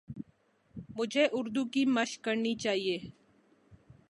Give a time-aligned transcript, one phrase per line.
[0.95, 2.97] مجھے اردو کی مَشق کرنی چاہیے